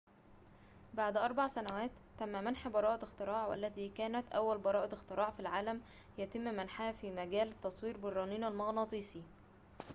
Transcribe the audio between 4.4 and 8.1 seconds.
براءة اختراع في العالم يتم منحها في مجال التصوير